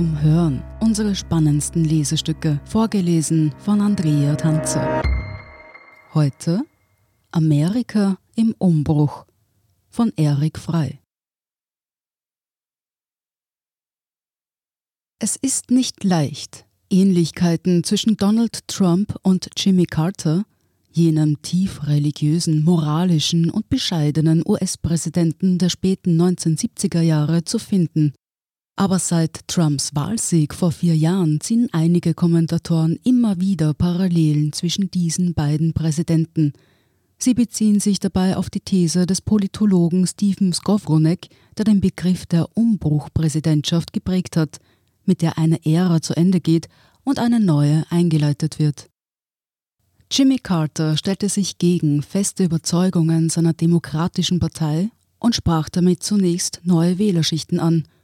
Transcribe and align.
zum 0.00 0.22
Hören 0.22 0.64
unsere 0.80 1.14
spannendsten 1.14 1.84
Lesestücke, 1.84 2.58
vorgelesen 2.64 3.52
von 3.58 3.82
Andrea 3.82 4.34
Tanzer. 4.34 5.02
Heute 6.14 6.62
Amerika 7.32 8.16
im 8.34 8.54
Umbruch 8.56 9.26
von 9.90 10.10
Erik 10.16 10.58
Frei. 10.58 11.00
Es 15.18 15.36
ist 15.36 15.70
nicht 15.70 16.02
leicht, 16.02 16.64
Ähnlichkeiten 16.88 17.84
zwischen 17.84 18.16
Donald 18.16 18.66
Trump 18.68 19.16
und 19.20 19.50
Jimmy 19.54 19.84
Carter, 19.84 20.44
jenem 20.90 21.42
tief 21.42 21.86
religiösen, 21.86 22.64
moralischen 22.64 23.50
und 23.50 23.68
bescheidenen 23.68 24.42
US-Präsidenten 24.46 25.58
der 25.58 25.68
späten 25.68 26.18
1970er 26.18 27.02
Jahre, 27.02 27.44
zu 27.44 27.58
finden. 27.58 28.14
Aber 28.80 28.98
seit 28.98 29.46
Trumps 29.46 29.94
Wahlsieg 29.94 30.54
vor 30.54 30.72
vier 30.72 30.96
Jahren 30.96 31.38
ziehen 31.42 31.68
einige 31.72 32.14
Kommentatoren 32.14 32.98
immer 33.04 33.38
wieder 33.38 33.74
Parallelen 33.74 34.54
zwischen 34.54 34.90
diesen 34.90 35.34
beiden 35.34 35.74
Präsidenten. 35.74 36.54
Sie 37.18 37.34
beziehen 37.34 37.78
sich 37.78 38.00
dabei 38.00 38.38
auf 38.38 38.48
die 38.48 38.60
These 38.60 39.04
des 39.04 39.20
Politologen 39.20 40.06
Stephen 40.06 40.54
Skowronek, 40.54 41.28
der 41.58 41.66
den 41.66 41.82
Begriff 41.82 42.24
der 42.24 42.56
Umbruchpräsidentschaft 42.56 43.92
geprägt 43.92 44.38
hat, 44.38 44.56
mit 45.04 45.20
der 45.20 45.36
eine 45.36 45.62
Ära 45.66 46.00
zu 46.00 46.16
Ende 46.16 46.40
geht 46.40 46.70
und 47.04 47.18
eine 47.18 47.38
neue 47.38 47.84
eingeleitet 47.90 48.58
wird. 48.58 48.88
Jimmy 50.10 50.38
Carter 50.38 50.96
stellte 50.96 51.28
sich 51.28 51.58
gegen 51.58 52.02
feste 52.02 52.44
Überzeugungen 52.44 53.28
seiner 53.28 53.52
demokratischen 53.52 54.40
Partei 54.40 54.88
und 55.18 55.34
sprach 55.34 55.68
damit 55.68 56.02
zunächst 56.02 56.62
neue 56.64 56.96
Wählerschichten 56.96 57.60
an– 57.60 57.84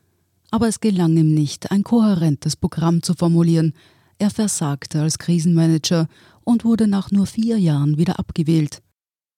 aber 0.50 0.68
es 0.68 0.80
gelang 0.80 1.16
ihm 1.16 1.34
nicht, 1.34 1.70
ein 1.70 1.82
kohärentes 1.82 2.56
Programm 2.56 3.02
zu 3.02 3.14
formulieren. 3.14 3.72
Er 4.18 4.30
versagte 4.30 5.00
als 5.00 5.18
Krisenmanager 5.18 6.08
und 6.44 6.64
wurde 6.64 6.86
nach 6.86 7.10
nur 7.10 7.26
vier 7.26 7.58
Jahren 7.58 7.98
wieder 7.98 8.18
abgewählt. 8.18 8.82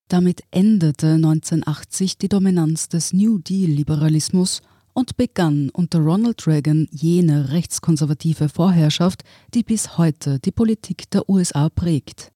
Damit 0.09 0.43
endete 0.51 1.15
1980 1.15 2.19
die 2.19 2.29
Dominanz 2.29 2.89
des 2.89 3.13
New 3.13 3.39
Deal-Liberalismus 3.39 4.63
und 4.95 5.17
begann 5.17 5.71
unter 5.71 6.01
Ronald 6.01 6.47
Reagan 6.47 6.89
jene 6.91 7.53
rechtskonservative 7.53 8.49
Vorherrschaft, 8.49 9.23
die 9.55 9.63
bis 9.63 9.99
heute 9.99 10.41
die 10.41 10.51
Politik 10.51 11.11
der 11.11 11.29
USA 11.29 11.69
prägt. 11.69 12.33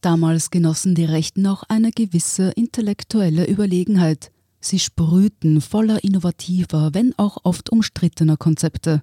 Damals 0.00 0.50
genossen 0.50 0.94
die 0.94 1.06
Rechten 1.06 1.46
auch 1.46 1.62
eine 1.68 1.90
gewisse 1.90 2.50
intellektuelle 2.50 3.48
Überlegenheit. 3.48 4.30
Sie 4.64 4.78
sprühten 4.78 5.60
voller 5.60 6.02
innovativer, 6.04 6.94
wenn 6.94 7.12
auch 7.18 7.36
oft 7.42 7.68
umstrittener 7.68 8.38
Konzepte. 8.38 9.02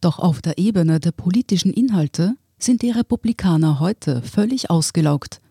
Doch 0.00 0.18
auf 0.18 0.40
der 0.40 0.56
Ebene 0.56 0.98
der 0.98 1.12
politischen 1.12 1.74
Inhalte 1.74 2.36
sind 2.58 2.80
die 2.80 2.90
Republikaner 2.90 3.80
heute 3.80 4.22
völlig 4.22 4.70
ausgelaugt. 4.70 5.42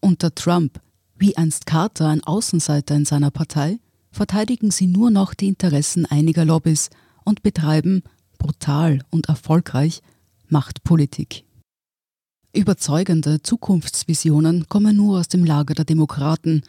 Unter 0.00 0.34
Trump, 0.34 0.82
wie 1.16 1.34
einst 1.38 1.64
Carter 1.64 2.08
ein 2.08 2.22
Außenseiter 2.24 2.94
in 2.94 3.06
seiner 3.06 3.30
Partei, 3.30 3.78
verteidigen 4.10 4.70
sie 4.70 4.86
nur 4.86 5.10
noch 5.10 5.32
die 5.32 5.48
Interessen 5.48 6.04
einiger 6.04 6.44
Lobbys 6.44 6.90
und 7.24 7.42
betreiben, 7.42 8.02
brutal 8.36 9.02
und 9.08 9.30
erfolgreich, 9.30 10.02
Machtpolitik. 10.48 11.44
Überzeugende 12.54 13.40
Zukunftsvisionen 13.40 14.68
kommen 14.68 14.96
nur 14.96 15.20
aus 15.20 15.28
dem 15.28 15.44
Lager 15.44 15.72
der 15.72 15.86
Demokraten, 15.86 16.62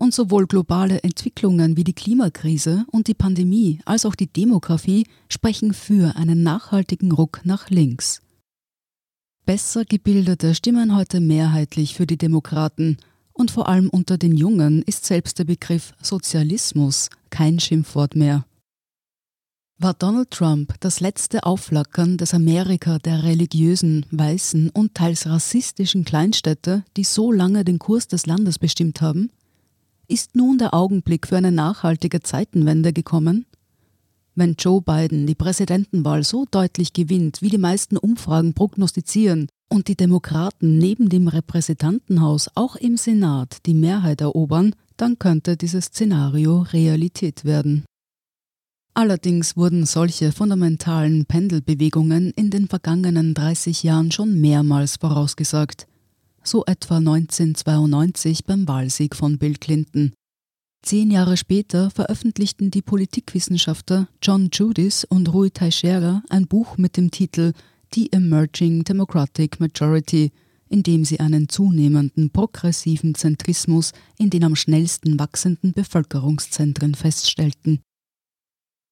und 0.00 0.14
sowohl 0.14 0.46
globale 0.46 1.02
Entwicklungen 1.02 1.76
wie 1.76 1.84
die 1.84 1.92
Klimakrise 1.92 2.86
und 2.90 3.06
die 3.06 3.14
Pandemie 3.14 3.80
als 3.84 4.06
auch 4.06 4.14
die 4.14 4.32
Demografie 4.32 5.06
sprechen 5.28 5.74
für 5.74 6.16
einen 6.16 6.42
nachhaltigen 6.42 7.12
Ruck 7.12 7.42
nach 7.44 7.68
links. 7.68 8.22
Besser 9.44 9.84
gebildete 9.84 10.54
stimmen 10.54 10.96
heute 10.96 11.20
mehrheitlich 11.20 11.94
für 11.94 12.06
die 12.06 12.16
Demokraten 12.16 12.96
und 13.34 13.50
vor 13.50 13.68
allem 13.68 13.90
unter 13.90 14.16
den 14.16 14.36
Jungen 14.36 14.82
ist 14.82 15.04
selbst 15.04 15.38
der 15.38 15.44
Begriff 15.44 15.92
Sozialismus 16.00 17.10
kein 17.28 17.60
Schimpfwort 17.60 18.16
mehr. 18.16 18.46
War 19.76 19.94
Donald 19.94 20.30
Trump 20.30 20.74
das 20.80 21.00
letzte 21.00 21.44
Aufflackern 21.44 22.16
des 22.16 22.32
Amerika 22.32 22.98
der 22.98 23.22
religiösen, 23.22 24.06
weißen 24.10 24.70
und 24.70 24.94
teils 24.94 25.26
rassistischen 25.26 26.04
Kleinstädte, 26.04 26.84
die 26.96 27.04
so 27.04 27.32
lange 27.32 27.64
den 27.64 27.78
Kurs 27.78 28.08
des 28.08 28.24
Landes 28.24 28.58
bestimmt 28.58 29.02
haben? 29.02 29.30
Ist 30.10 30.34
nun 30.34 30.58
der 30.58 30.74
Augenblick 30.74 31.28
für 31.28 31.36
eine 31.36 31.52
nachhaltige 31.52 32.20
Zeitenwende 32.20 32.92
gekommen? 32.92 33.46
Wenn 34.34 34.56
Joe 34.58 34.82
Biden 34.82 35.24
die 35.28 35.36
Präsidentenwahl 35.36 36.24
so 36.24 36.46
deutlich 36.50 36.92
gewinnt, 36.92 37.42
wie 37.42 37.48
die 37.48 37.58
meisten 37.58 37.96
Umfragen 37.96 38.52
prognostizieren, 38.52 39.46
und 39.68 39.86
die 39.86 39.94
Demokraten 39.94 40.78
neben 40.78 41.10
dem 41.10 41.28
Repräsentantenhaus 41.28 42.50
auch 42.56 42.74
im 42.74 42.96
Senat 42.96 43.58
die 43.66 43.74
Mehrheit 43.74 44.20
erobern, 44.20 44.74
dann 44.96 45.20
könnte 45.20 45.56
dieses 45.56 45.84
Szenario 45.84 46.62
Realität 46.62 47.44
werden. 47.44 47.84
Allerdings 48.94 49.56
wurden 49.56 49.86
solche 49.86 50.32
fundamentalen 50.32 51.24
Pendelbewegungen 51.26 52.32
in 52.32 52.50
den 52.50 52.66
vergangenen 52.66 53.32
30 53.32 53.84
Jahren 53.84 54.10
schon 54.10 54.40
mehrmals 54.40 54.96
vorausgesagt 54.96 55.86
so 56.42 56.64
etwa 56.66 56.96
1992 56.96 58.44
beim 58.44 58.66
Wahlsieg 58.66 59.16
von 59.16 59.38
Bill 59.38 59.56
Clinton. 59.56 60.12
Zehn 60.82 61.10
Jahre 61.10 61.36
später 61.36 61.90
veröffentlichten 61.90 62.70
die 62.70 62.80
Politikwissenschaftler 62.80 64.08
John 64.22 64.48
Judis 64.50 65.04
und 65.04 65.32
Rui 65.32 65.50
Teixeira 65.50 66.22
ein 66.30 66.46
Buch 66.46 66.78
mit 66.78 66.96
dem 66.96 67.10
Titel 67.10 67.52
The 67.92 68.10
Emerging 68.12 68.84
Democratic 68.84 69.60
Majority, 69.60 70.32
in 70.68 70.82
dem 70.82 71.04
sie 71.04 71.20
einen 71.20 71.48
zunehmenden 71.48 72.30
progressiven 72.30 73.14
Zentrismus 73.14 73.92
in 74.16 74.30
den 74.30 74.44
am 74.44 74.56
schnellsten 74.56 75.18
wachsenden 75.18 75.72
Bevölkerungszentren 75.72 76.94
feststellten. 76.94 77.80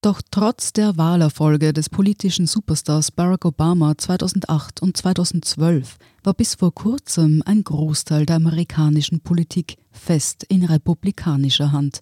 Doch 0.01 0.23
trotz 0.31 0.73
der 0.73 0.97
Wahlerfolge 0.97 1.73
des 1.73 1.91
politischen 1.91 2.47
Superstars 2.47 3.11
Barack 3.11 3.45
Obama 3.45 3.99
2008 3.99 4.81
und 4.81 4.97
2012 4.97 5.97
war 6.23 6.35
bis 6.35 6.55
vor 6.55 6.73
kurzem 6.73 7.43
ein 7.45 7.65
Großteil 7.65 8.25
der 8.25 8.37
amerikanischen 8.37 9.21
Politik 9.21 9.77
fest 9.91 10.45
in 10.49 10.65
republikanischer 10.65 11.73
Hand. 11.73 11.99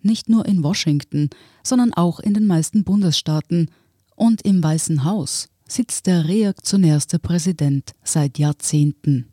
Nicht 0.00 0.28
nur 0.28 0.46
in 0.46 0.64
Washington, 0.64 1.30
sondern 1.62 1.94
auch 1.94 2.18
in 2.18 2.34
den 2.34 2.48
meisten 2.48 2.82
Bundesstaaten 2.82 3.70
und 4.16 4.42
im 4.42 4.60
Weißen 4.60 5.04
Haus 5.04 5.48
sitzt 5.68 6.08
der 6.08 6.26
reaktionärste 6.26 7.20
Präsident 7.20 7.92
seit 8.02 8.36
Jahrzehnten. 8.36 9.32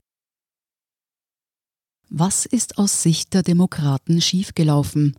Was 2.07 2.45
ist 2.45 2.77
aus 2.77 3.01
Sicht 3.01 3.33
der 3.33 3.41
Demokraten 3.41 4.21
schiefgelaufen? 4.21 5.16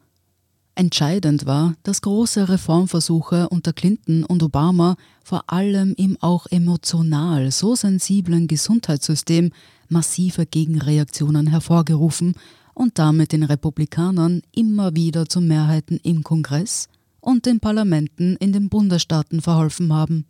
Entscheidend 0.81 1.45
war, 1.45 1.75
dass 1.83 2.01
große 2.01 2.49
Reformversuche 2.49 3.51
unter 3.51 3.75
Clinton 3.75 4.25
und 4.25 4.43
Obama 4.43 4.97
vor 5.23 5.53
allem 5.53 5.93
im 5.99 6.17
auch 6.23 6.47
emotional 6.47 7.51
so 7.51 7.75
sensiblen 7.75 8.49
Gesundheitssystem 8.49 9.51
massive 9.91 10.47
Gegenreaktionen 10.47 11.49
hervorgerufen 11.49 12.33
und 12.73 12.99
damit 12.99 13.33
den 13.33 13.43
Republikanern 13.43 14.41
immer 14.53 14.97
wieder 14.97 15.29
zu 15.29 15.43
Mehrheiten 15.43 16.01
im 16.03 16.25
Kongress 16.25 16.89
und 17.21 17.45
den 17.45 17.61
Parlamenten 17.61 18.37
in 18.37 18.55
den 18.55 18.71
Bundesstaaten 18.71 19.43
verholfen 19.43 19.93
haben. 19.93 20.25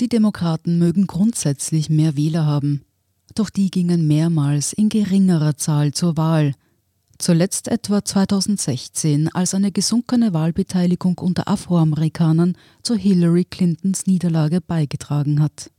Die 0.00 0.08
Demokraten 0.08 0.80
mögen 0.80 1.06
grundsätzlich 1.06 1.88
mehr 1.88 2.16
Wähler 2.16 2.44
haben, 2.44 2.82
doch 3.36 3.50
die 3.50 3.70
gingen 3.70 4.08
mehrmals 4.08 4.72
in 4.72 4.88
geringerer 4.88 5.56
Zahl 5.56 5.94
zur 5.94 6.16
Wahl– 6.16 6.54
zuletzt 7.20 7.68
etwa 7.68 8.04
2016, 8.04 9.28
als 9.28 9.54
eine 9.54 9.72
gesunkene 9.72 10.32
Wahlbeteiligung 10.32 11.18
unter 11.18 11.48
Afroamerikanern 11.48 12.56
zu 12.82 12.96
Hillary 12.96 13.44
Clintons 13.44 14.06
Niederlage 14.06 14.60
beigetragen 14.60 15.40
hat. 15.40 15.70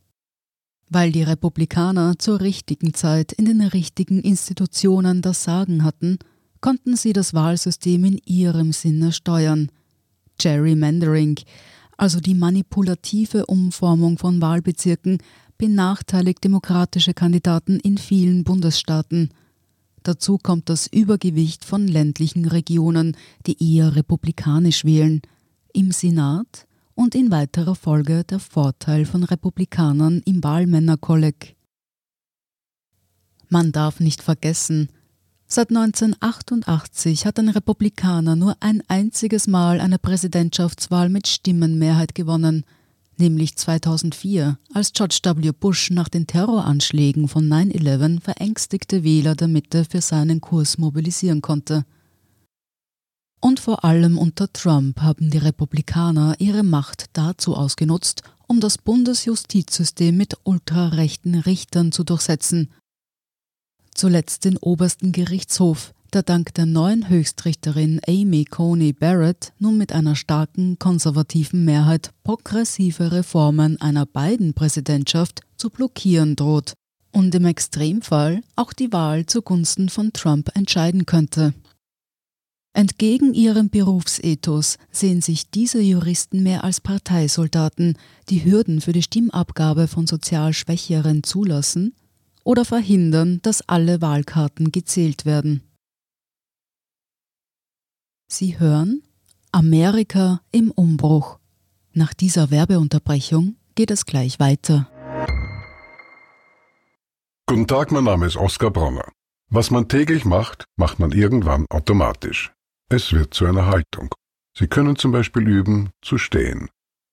Weil 0.89 1.11
die 1.11 1.23
Republikaner 1.23 2.19
zur 2.19 2.41
richtigen 2.41 2.93
Zeit 2.93 3.31
in 3.31 3.45
den 3.45 3.61
richtigen 3.61 4.21
Institutionen 4.21 5.21
das 5.21 5.43
Sagen 5.43 5.83
hatten, 5.83 6.19
konnten 6.59 6.95
sie 6.95 7.13
das 7.13 7.33
Wahlsystem 7.33 8.03
in 8.05 8.19
ihrem 8.25 8.71
Sinne 8.71 9.11
steuern. 9.11 9.71
Gerrymandering, 10.37 11.39
also 11.97 12.19
die 12.19 12.35
manipulative 12.35 13.45
Umformung 13.47 14.17
von 14.17 14.41
Wahlbezirken, 14.41 15.17
benachteiligt 15.57 16.43
demokratische 16.43 17.13
Kandidaten 17.13 17.79
in 17.79 17.97
vielen 17.97 18.43
Bundesstaaten– 18.43 19.29
Dazu 20.03 20.37
kommt 20.37 20.69
das 20.69 20.87
Übergewicht 20.87 21.63
von 21.63 21.87
ländlichen 21.87 22.45
Regionen, 22.45 23.15
die 23.45 23.75
eher 23.75 23.95
republikanisch 23.95 24.83
wählen, 24.83 25.21
im 25.73 25.91
Senat 25.91 26.67
und 26.95 27.15
in 27.15 27.31
weiterer 27.31 27.75
Folge 27.75 28.23
der 28.23 28.39
Vorteil 28.39 29.05
von 29.05 29.23
Republikanern 29.23 30.21
im 30.25 30.43
Wahlmännerkolleg. 30.43 31.55
Man 33.49 33.71
darf 33.71 33.99
nicht 33.99 34.21
vergessen, 34.21 34.89
Seit 35.53 35.67
1988 35.67 37.25
hat 37.25 37.37
ein 37.37 37.49
Republikaner 37.49 38.37
nur 38.37 38.55
ein 38.61 38.81
einziges 38.87 39.47
Mal 39.47 39.81
eine 39.81 39.99
Präsidentschaftswahl 39.99 41.09
mit 41.09 41.27
Stimmenmehrheit 41.27 42.15
gewonnen, 42.15 42.63
nämlich 43.21 43.55
2004, 43.55 44.57
als 44.73 44.91
George 44.91 45.19
W. 45.23 45.51
Bush 45.51 45.91
nach 45.91 46.09
den 46.09 46.27
Terroranschlägen 46.27 47.29
von 47.29 47.47
9-11 47.47 48.19
verängstigte 48.19 49.03
Wähler 49.03 49.35
der 49.35 49.47
Mitte 49.47 49.85
für 49.85 50.01
seinen 50.01 50.41
Kurs 50.41 50.77
mobilisieren 50.77 51.41
konnte. 51.41 51.85
Und 53.39 53.59
vor 53.59 53.85
allem 53.85 54.17
unter 54.17 54.51
Trump 54.51 54.99
haben 54.99 55.29
die 55.29 55.37
Republikaner 55.37 56.35
ihre 56.39 56.63
Macht 56.63 57.05
dazu 57.13 57.55
ausgenutzt, 57.55 58.23
um 58.47 58.59
das 58.59 58.77
Bundesjustizsystem 58.77 60.15
mit 60.17 60.35
ultrarechten 60.43 61.35
Richtern 61.35 61.91
zu 61.91 62.03
durchsetzen 62.03 62.69
zuletzt 63.93 64.45
den 64.45 64.57
obersten 64.57 65.11
Gerichtshof, 65.11 65.93
der 66.13 66.23
dank 66.23 66.53
der 66.55 66.65
neuen 66.65 67.07
Höchstrichterin 67.07 68.01
Amy 68.05 68.43
Coney 68.43 68.91
Barrett 68.91 69.53
nun 69.59 69.77
mit 69.77 69.93
einer 69.93 70.15
starken 70.15 70.77
konservativen 70.77 71.63
Mehrheit 71.63 72.11
progressive 72.23 73.11
Reformen 73.11 73.79
einer 73.79 74.05
Biden-Präsidentschaft 74.05 75.41
zu 75.55 75.69
blockieren 75.69 76.35
droht 76.35 76.73
und 77.11 77.33
im 77.33 77.45
Extremfall 77.45 78.41
auch 78.55 78.73
die 78.73 78.91
Wahl 78.91 79.25
zugunsten 79.25 79.89
von 79.89 80.11
Trump 80.11 80.49
entscheiden 80.55 81.05
könnte. 81.05 81.53
Entgegen 82.73 83.33
ihrem 83.33 83.69
Berufsethos 83.69 84.77
sehen 84.91 85.21
sich 85.21 85.49
diese 85.49 85.81
Juristen 85.81 86.41
mehr 86.43 86.63
als 86.63 86.79
Parteisoldaten, 86.79 87.97
die 88.29 88.45
Hürden 88.45 88.79
für 88.79 88.93
die 88.93 89.03
Stimmabgabe 89.03 89.87
von 89.87 90.07
sozial 90.07 90.53
Schwächeren 90.53 91.23
zulassen 91.23 91.93
oder 92.43 92.63
verhindern, 92.63 93.39
dass 93.43 93.67
alle 93.67 94.01
Wahlkarten 94.01 94.71
gezählt 94.71 95.25
werden. 95.25 95.63
Sie 98.33 98.57
hören 98.57 99.03
Amerika 99.51 100.39
im 100.53 100.71
Umbruch. 100.71 101.37
Nach 101.91 102.13
dieser 102.13 102.49
Werbeunterbrechung 102.49 103.57
geht 103.75 103.91
es 103.91 104.05
gleich 104.05 104.39
weiter. 104.39 104.89
Guten 107.45 107.67
Tag, 107.67 107.91
mein 107.91 108.05
Name 108.05 108.27
ist 108.27 108.37
Oskar 108.37 108.71
Bronner. 108.71 109.11
Was 109.49 109.69
man 109.69 109.89
täglich 109.89 110.23
macht, 110.23 110.63
macht 110.77 110.97
man 110.97 111.11
irgendwann 111.11 111.65
automatisch. 111.69 112.53
Es 112.87 113.11
wird 113.11 113.33
zu 113.33 113.47
einer 113.47 113.65
Haltung. 113.65 114.15
Sie 114.57 114.67
können 114.67 114.95
zum 114.95 115.11
Beispiel 115.11 115.45
üben, 115.45 115.89
zu 116.01 116.17
stehen. 116.17 116.69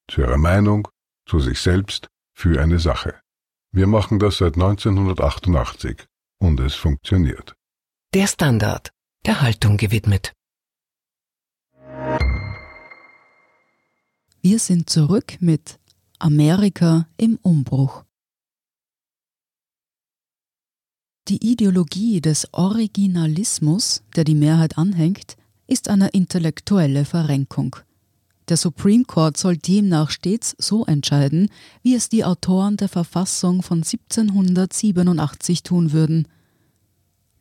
Zu 0.09 0.21
Ihrer 0.21 0.39
Meinung, 0.39 0.87
zu 1.27 1.41
sich 1.41 1.59
selbst, 1.59 2.07
für 2.33 2.63
eine 2.63 2.79
Sache. 2.79 3.17
Wir 3.73 3.89
machen 3.89 4.21
das 4.21 4.39
seit 4.39 4.55
1988 4.55 6.07
und 6.39 6.61
es 6.61 6.77
funktioniert. 6.77 7.57
Der 8.15 8.29
Standard, 8.29 8.91
der 9.27 9.41
Haltung 9.41 9.79
gewidmet. 9.79 10.33
Wir 14.41 14.59
sind 14.59 14.89
zurück 14.89 15.37
mit 15.41 15.79
Amerika 16.19 17.07
im 17.17 17.39
Umbruch. 17.43 18.05
Die 21.29 21.53
Ideologie 21.53 22.23
des 22.23 22.53
Originalismus, 22.55 24.03
der 24.17 24.25
die 24.25 24.35
Mehrheit 24.35 24.79
anhängt, 24.79 25.37
ist 25.67 25.91
eine 25.91 26.09
intellektuelle 26.09 27.05
Verrenkung. 27.05 27.77
Der 28.49 28.57
Supreme 28.57 29.05
Court 29.05 29.37
soll 29.37 29.59
demnach 29.59 30.11
stets 30.11 30.57
so 30.59 30.87
entscheiden, 30.87 31.51
wie 31.83 31.95
es 31.95 32.09
die 32.09 32.25
Autoren 32.25 32.79
der 32.79 32.89
Verfassung 32.89 33.63
von 33.63 33.79
1787 33.79 35.63
tun 35.63 35.93
würden. 35.93 36.27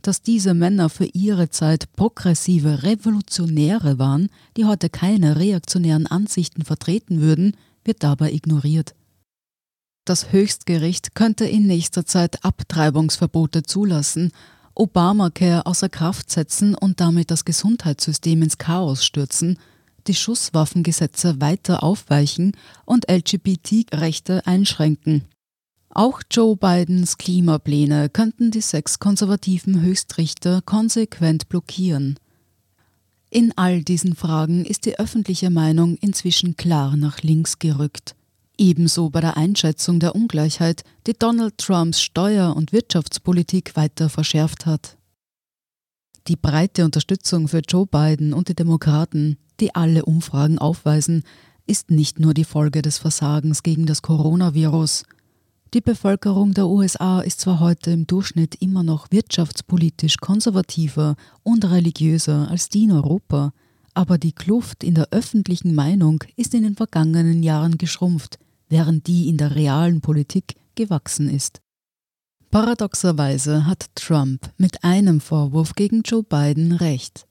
Dass 0.08 0.22
diese 0.22 0.54
Männer 0.54 0.88
für 0.88 1.04
ihre 1.04 1.50
Zeit 1.50 1.92
progressive 1.92 2.84
Revolutionäre 2.84 4.00
waren, 4.00 4.30
die 4.56 4.64
heute 4.64 4.90
keine 4.90 5.36
reaktionären 5.36 6.08
Ansichten 6.08 6.64
vertreten 6.64 7.20
würden, 7.20 7.58
wird 7.84 8.04
dabei 8.04 8.32
ignoriert. 8.32 8.96
Das 10.06 10.32
Höchstgericht 10.32 11.14
könnte 11.14 11.44
in 11.44 11.68
nächster 11.68 12.06
Zeit 12.06 12.46
Abtreibungsverbote 12.46 13.64
zulassen, 13.64 14.32
Obamacare 14.76 15.66
außer 15.66 15.90
Kraft 15.90 16.32
setzen 16.32 16.74
und 16.74 17.02
damit 17.02 17.30
das 17.30 17.44
Gesundheitssystem 17.44 18.44
ins 18.44 18.58
Chaos 18.58 19.04
stürzen– 19.04 19.60
die 20.08 20.14
Schusswaffengesetze 20.14 21.42
weiter 21.42 21.84
aufweichen 21.84 22.54
und 22.86 23.12
LGBT-Rechte 23.12 24.48
einschränken. 24.48 25.26
Auch 25.98 26.22
Joe 26.30 26.56
Bidens 26.56 27.18
Klimapläne 27.18 28.08
könnten 28.10 28.52
die 28.52 28.62
sechs 28.62 29.00
konservativen 29.00 29.82
Höchstrichter 29.82 30.62
konsequent 30.62 31.50
blockieren. 31.50 32.20
In 33.32 33.52
all 33.58 33.82
diesen 33.82 34.16
Fragen 34.16 34.64
ist 34.64 34.86
die 34.86 35.00
öffentliche 35.00 35.50
Meinung 35.50 35.96
inzwischen 35.96 36.56
klar 36.56 36.96
nach 36.96 37.24
links 37.24 37.58
gerückt. 37.58 38.16
Ebenso 38.60 39.10
bei 39.10 39.22
der 39.22 39.38
Einschätzung 39.38 40.00
der 40.00 40.14
Ungleichheit, 40.14 40.84
die 41.08 41.14
Donald 41.14 41.58
Trumps 41.58 42.00
Steuer- 42.00 42.56
und 42.56 42.74
Wirtschaftspolitik 42.74 43.76
weiter 43.76 44.10
verschärft 44.10 44.68
hat. 44.68 44.98
Die 46.28 46.36
breite 46.36 46.86
Unterstützung 46.86 47.48
für 47.48 47.62
Joe 47.68 47.88
Biden 47.88 48.34
und 48.34 48.50
die 48.50 48.56
Demokraten 48.56 49.38
die 49.60 49.74
alle 49.74 50.06
Umfragen 50.06 50.60
aufweisen, 50.60 51.24
ist 51.66 51.90
nicht 51.90 52.20
nur 52.20 52.36
die 52.36 52.44
Folge 52.44 52.84
des 52.84 53.00
Versagens 53.00 53.64
gegen 53.64 53.88
das 53.88 54.04
Coronavirus. 54.04 55.04
Die 55.74 55.82
Bevölkerung 55.82 56.54
der 56.54 56.68
USA 56.68 57.20
ist 57.20 57.42
zwar 57.42 57.60
heute 57.60 57.92
im 57.92 58.08
Durchschnitt 58.08 58.56
immer 58.62 58.84
noch 58.84 59.12
wirtschaftspolitisch 59.12 60.18
konservativer 60.18 61.18
und 61.44 61.70
religiöser 61.70 62.50
als 62.50 62.70
die 62.70 62.84
in 62.84 62.94
Europa, 62.94 63.52
aber 63.94 64.18
die 64.18 64.32
Kluft 64.32 64.84
in 64.84 64.96
der 64.96 65.10
öffentlichen 65.12 65.76
Meinung 65.76 66.24
ist 66.38 66.54
in 66.54 66.64
den 66.64 66.76
vergangenen 66.76 67.44
Jahren 67.44 67.78
geschrumpft, 67.78 68.40
während 68.70 69.08
die 69.08 69.28
in 69.28 69.36
der 69.38 69.56
realen 69.56 70.00
Politik 70.00 70.56
gewachsen 70.76 71.30
ist. 71.30 71.60
Paradoxerweise 72.50 73.66
hat 73.66 73.88
Trump 73.96 74.50
mit 74.58 74.86
einem 74.86 75.20
Vorwurf 75.20 75.74
gegen 75.76 76.02
Joe 76.04 76.24
Biden 76.24 76.72
recht. 76.72 77.28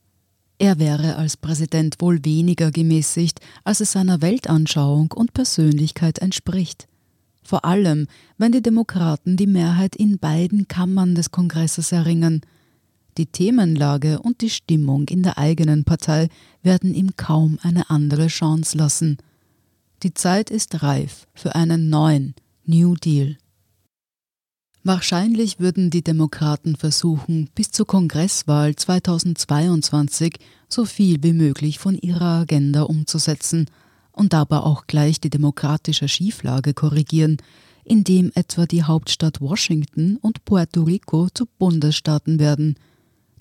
Er 0.58 0.78
wäre 0.78 1.16
als 1.16 1.38
Präsident 1.38 1.96
wohl 2.00 2.22
weniger 2.24 2.70
gemäßigt, 2.70 3.40
als 3.64 3.80
es 3.80 3.92
seiner 3.92 4.20
Weltanschauung 4.20 5.12
und 5.12 5.32
Persönlichkeit 5.32 6.18
entspricht. 6.18 6.86
Vor 7.46 7.64
allem, 7.64 8.08
wenn 8.38 8.50
die 8.50 8.60
Demokraten 8.60 9.36
die 9.36 9.46
Mehrheit 9.46 9.94
in 9.94 10.18
beiden 10.18 10.66
Kammern 10.66 11.14
des 11.14 11.30
Kongresses 11.30 11.92
erringen. 11.92 12.40
Die 13.18 13.26
Themenlage 13.26 14.18
und 14.18 14.40
die 14.40 14.50
Stimmung 14.50 15.06
in 15.06 15.22
der 15.22 15.38
eigenen 15.38 15.84
Partei 15.84 16.28
werden 16.64 16.92
ihm 16.92 17.16
kaum 17.16 17.60
eine 17.62 17.88
andere 17.88 18.26
Chance 18.26 18.76
lassen. 18.76 19.18
Die 20.02 20.12
Zeit 20.12 20.50
ist 20.50 20.82
reif 20.82 21.28
für 21.34 21.54
einen 21.54 21.88
neuen 21.88 22.34
New 22.64 22.96
Deal. 22.96 23.38
Wahrscheinlich 24.82 25.60
würden 25.60 25.90
die 25.90 26.02
Demokraten 26.02 26.74
versuchen, 26.74 27.48
bis 27.54 27.70
zur 27.70 27.86
Kongresswahl 27.86 28.74
2022 28.74 30.34
so 30.68 30.84
viel 30.84 31.22
wie 31.22 31.32
möglich 31.32 31.78
von 31.78 31.96
ihrer 31.96 32.40
Agenda 32.40 32.82
umzusetzen 32.82 33.66
und 34.16 34.32
dabei 34.32 34.58
auch 34.58 34.88
gleich 34.88 35.20
die 35.20 35.30
demokratische 35.30 36.08
Schieflage 36.08 36.74
korrigieren, 36.74 37.36
indem 37.84 38.32
etwa 38.34 38.66
die 38.66 38.82
Hauptstadt 38.82 39.40
Washington 39.40 40.16
und 40.20 40.44
Puerto 40.44 40.82
Rico 40.82 41.28
zu 41.32 41.46
Bundesstaaten 41.58 42.40
werden, 42.40 42.74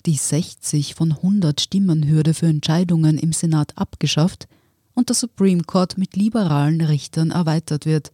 die 0.04 0.14
60 0.14 0.94
von 0.94 1.12
100 1.12 1.60
Stimmenhürde 1.60 2.32
für 2.32 2.46
Entscheidungen 2.46 3.18
im 3.18 3.32
Senat 3.32 3.76
abgeschafft 3.76 4.46
und 4.94 5.08
der 5.08 5.16
Supreme 5.16 5.64
Court 5.64 5.98
mit 5.98 6.14
liberalen 6.14 6.80
Richtern 6.80 7.32
erweitert 7.32 7.86
wird. 7.86 8.12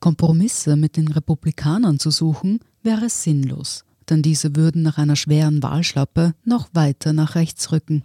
Kompromisse 0.00 0.76
mit 0.76 0.96
den 0.96 1.08
Republikanern 1.08 1.98
zu 1.98 2.10
suchen, 2.10 2.60
wäre 2.82 3.08
sinnlos, 3.08 3.84
denn 4.08 4.22
diese 4.22 4.56
würden 4.56 4.82
nach 4.82 4.98
einer 4.98 5.16
schweren 5.16 5.62
Wahlschlappe 5.62 6.34
noch 6.44 6.68
weiter 6.72 7.12
nach 7.12 7.36
rechts 7.36 7.72
rücken. 7.72 8.04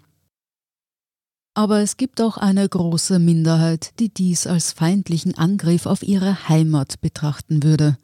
Aber 1.55 1.79
es 1.79 1.95
gibt 1.95 2.19
auch 2.19 2.37
eine 2.37 2.67
große 2.67 3.17
Minderheit, 3.17 3.97
die 3.99 4.09
dies 4.09 4.45
als 4.45 4.73
feindlichen 4.73 5.35
Angriff 5.35 5.85
auf 5.85 6.03
ihre 6.03 6.49
Heimat 6.49 6.99
betrachten 6.99 7.63
würde. 7.63 7.97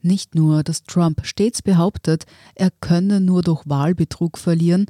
Nicht 0.00 0.34
nur, 0.34 0.62
dass 0.64 0.82
Trump 0.84 1.20
stets 1.24 1.60
behauptet, 1.60 2.24
er 2.54 2.70
könne 2.70 3.20
nur 3.20 3.42
durch 3.42 3.68
Wahlbetrug 3.68 4.38
verlieren, 4.38 4.86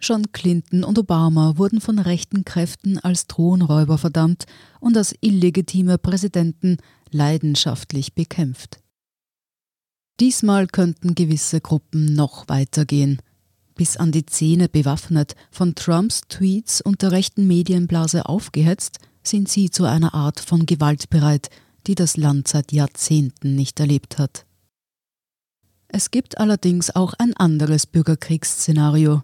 schon 0.00 0.32
Clinton 0.32 0.84
und 0.84 0.98
Obama 0.98 1.56
wurden 1.56 1.80
von 1.80 1.98
rechten 1.98 2.44
Kräften 2.44 2.98
als 2.98 3.26
Thronräuber 3.26 3.96
verdammt 3.96 4.44
und 4.78 4.94
als 4.94 5.14
illegitime 5.22 5.96
Präsidenten 5.96 6.76
leidenschaftlich 7.10 8.14
bekämpft. 8.14 8.80
Diesmal 10.20 10.66
könnten 10.66 11.14
gewisse 11.14 11.62
Gruppen 11.62 12.14
noch 12.14 12.48
weitergehen. 12.48 13.18
Bis 13.74 13.96
an 13.96 14.12
die 14.12 14.26
Zähne 14.26 14.68
bewaffnet, 14.68 15.34
von 15.50 15.74
Trumps 15.74 16.22
Tweets 16.28 16.80
und 16.80 17.02
der 17.02 17.12
rechten 17.12 17.46
Medienblase 17.46 18.26
aufgehetzt, 18.26 18.98
sind 19.22 19.48
sie 19.48 19.70
zu 19.70 19.84
einer 19.84 20.14
Art 20.14 20.40
von 20.40 20.66
Gewalt 20.66 21.10
bereit, 21.10 21.50
die 21.86 21.94
das 21.94 22.16
Land 22.16 22.48
seit 22.48 22.72
Jahrzehnten 22.72 23.56
nicht 23.56 23.80
erlebt 23.80 24.18
hat. 24.18 24.46
Es 25.88 26.10
gibt 26.10 26.38
allerdings 26.38 26.94
auch 26.94 27.14
ein 27.18 27.34
anderes 27.34 27.86
Bürgerkriegsszenario. 27.86 29.22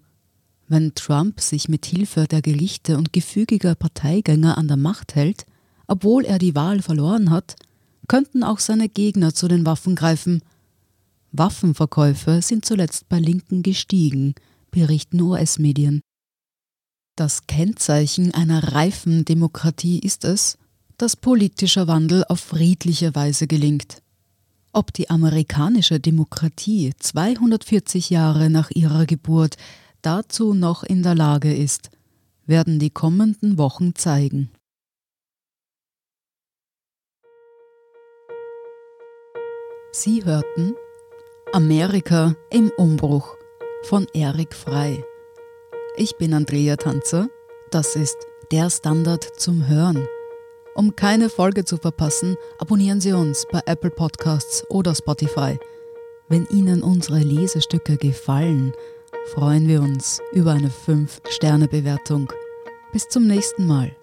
Wenn 0.68 0.94
Trump 0.94 1.40
sich 1.40 1.68
mit 1.68 1.84
Hilfe 1.84 2.26
der 2.28 2.42
Gerichte 2.42 2.96
und 2.96 3.12
gefügiger 3.12 3.74
Parteigänger 3.74 4.56
an 4.56 4.68
der 4.68 4.76
Macht 4.76 5.16
hält, 5.16 5.46
obwohl 5.88 6.24
er 6.24 6.38
die 6.38 6.54
Wahl 6.54 6.80
verloren 6.80 7.30
hat, 7.30 7.56
könnten 8.06 8.44
auch 8.44 8.60
seine 8.60 8.88
Gegner 8.88 9.34
zu 9.34 9.48
den 9.48 9.66
Waffen 9.66 9.96
greifen. 9.96 10.42
Waffenverkäufe 11.32 12.42
sind 12.42 12.64
zuletzt 12.64 13.08
bei 13.08 13.18
Linken 13.18 13.62
gestiegen, 13.62 14.34
berichten 14.70 15.20
US-Medien. 15.20 16.00
Das 17.16 17.46
Kennzeichen 17.46 18.34
einer 18.34 18.72
reifen 18.72 19.24
Demokratie 19.24 19.98
ist 19.98 20.24
es, 20.24 20.58
dass 20.96 21.16
politischer 21.16 21.86
Wandel 21.86 22.24
auf 22.28 22.40
friedliche 22.40 23.14
Weise 23.14 23.46
gelingt. 23.46 24.02
Ob 24.72 24.92
die 24.92 25.10
amerikanische 25.10 26.00
Demokratie 26.00 26.92
240 26.98 28.10
Jahre 28.10 28.50
nach 28.50 28.70
ihrer 28.70 29.06
Geburt 29.06 29.56
dazu 30.02 30.54
noch 30.54 30.82
in 30.82 31.02
der 31.02 31.14
Lage 31.14 31.54
ist, 31.54 31.90
werden 32.46 32.78
die 32.78 32.90
kommenden 32.90 33.58
Wochen 33.58 33.94
zeigen. 33.94 34.50
Sie 39.92 40.24
hörten 40.24 40.74
Amerika 41.52 42.36
im 42.50 42.70
Umbruch 42.76 43.36
von 43.82 44.06
Erik 44.12 44.54
Frei. 44.54 45.04
Ich 45.96 46.16
bin 46.16 46.32
Andrea 46.32 46.76
Tanzer, 46.76 47.28
das 47.72 47.96
ist 47.96 48.16
der 48.52 48.70
Standard 48.70 49.24
zum 49.36 49.66
Hören. 49.66 50.06
Um 50.76 50.94
keine 50.94 51.28
Folge 51.28 51.64
zu 51.64 51.76
verpassen, 51.76 52.36
abonnieren 52.58 53.00
Sie 53.00 53.12
uns 53.12 53.46
bei 53.50 53.60
Apple 53.66 53.90
Podcasts 53.90 54.64
oder 54.68 54.94
Spotify. 54.94 55.58
Wenn 56.28 56.46
Ihnen 56.50 56.84
unsere 56.84 57.18
Lesestücke 57.18 57.96
gefallen, 57.96 58.72
freuen 59.34 59.66
wir 59.66 59.82
uns 59.82 60.20
über 60.32 60.52
eine 60.52 60.70
5-Sterne-Bewertung. 60.70 62.32
Bis 62.92 63.08
zum 63.08 63.26
nächsten 63.26 63.66
Mal. 63.66 63.96